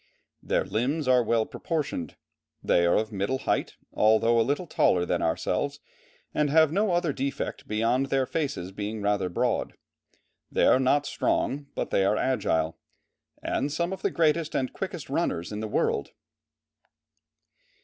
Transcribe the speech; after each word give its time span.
Their 0.41 0.65
limbs 0.65 1.07
are 1.07 1.21
well 1.21 1.45
proportioned, 1.45 2.15
they 2.63 2.87
are 2.87 2.95
of 2.95 3.11
middle 3.11 3.37
height, 3.37 3.75
although 3.93 4.39
a 4.39 4.41
little 4.41 4.65
taller 4.65 5.05
than 5.05 5.21
ourselves, 5.21 5.79
and 6.33 6.49
have 6.49 6.71
no 6.71 6.93
other 6.93 7.13
defect 7.13 7.67
beyond 7.67 8.07
their 8.07 8.25
faces 8.25 8.71
being 8.71 9.03
rather 9.03 9.29
broad; 9.29 9.73
they 10.51 10.65
are 10.65 10.79
not 10.79 11.05
strong, 11.05 11.67
but 11.75 11.91
they 11.91 12.03
are 12.03 12.17
agile, 12.17 12.79
and 13.43 13.71
some 13.71 13.93
of 13.93 14.01
the 14.01 14.09
greatest 14.09 14.55
and 14.55 14.73
quickest 14.73 15.07
runners 15.07 15.51
in 15.51 15.59
the 15.59 15.67
world." 15.67 16.09